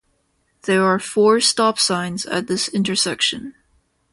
[0.63, 3.53] There are four stop signs at this intersection.